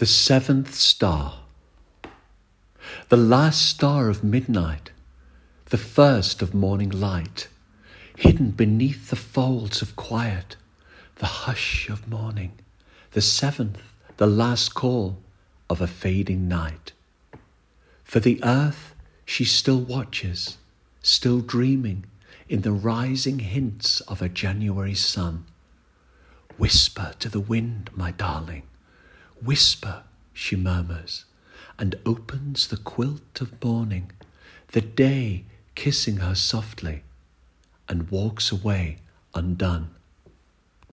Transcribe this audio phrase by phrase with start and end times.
[0.00, 1.40] The seventh star.
[3.10, 4.92] The last star of midnight,
[5.66, 7.48] the first of morning light,
[8.16, 10.56] hidden beneath the folds of quiet,
[11.16, 12.52] the hush of morning,
[13.10, 13.82] the seventh,
[14.16, 15.18] the last call
[15.68, 16.92] of a fading night.
[18.02, 18.94] For the earth
[19.26, 20.56] she still watches,
[21.02, 22.06] still dreaming
[22.48, 25.44] in the rising hints of a January sun.
[26.56, 28.62] Whisper to the wind, my darling
[29.42, 30.02] Whisper,
[30.32, 31.24] she murmurs,
[31.78, 34.12] and opens the quilt of morning,
[34.72, 35.44] the day
[35.74, 37.02] kissing her softly,
[37.88, 38.98] and walks away
[39.34, 39.90] undone.